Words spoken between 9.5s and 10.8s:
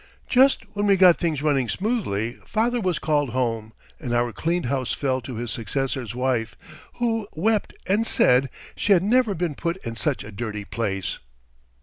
put in such a dirty